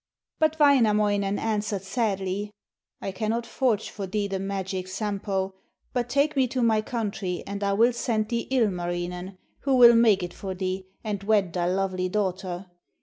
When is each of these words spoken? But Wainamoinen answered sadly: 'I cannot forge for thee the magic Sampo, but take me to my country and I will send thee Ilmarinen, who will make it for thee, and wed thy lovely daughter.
But 0.39 0.57
Wainamoinen 0.59 1.37
answered 1.37 1.83
sadly: 1.83 2.49
'I 3.03 3.11
cannot 3.11 3.45
forge 3.45 3.91
for 3.91 4.07
thee 4.07 4.27
the 4.27 4.39
magic 4.39 4.87
Sampo, 4.87 5.53
but 5.93 6.09
take 6.09 6.35
me 6.35 6.47
to 6.47 6.63
my 6.63 6.81
country 6.81 7.43
and 7.45 7.63
I 7.63 7.73
will 7.73 7.93
send 7.93 8.29
thee 8.29 8.47
Ilmarinen, 8.49 9.37
who 9.59 9.75
will 9.75 9.93
make 9.93 10.23
it 10.23 10.33
for 10.33 10.55
thee, 10.55 10.87
and 11.03 11.21
wed 11.21 11.53
thy 11.53 11.67
lovely 11.67 12.09
daughter. 12.09 12.65